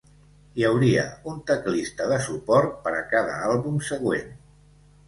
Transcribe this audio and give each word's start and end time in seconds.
Hi 0.61 0.63
hauria 0.69 1.03
un 1.33 1.37
teclista 1.51 2.09
de 2.15 2.19
suport 2.29 2.75
per 2.89 2.95
a 3.03 3.05
cada 3.13 3.39
àlbum 3.53 3.79
següent. 3.93 4.35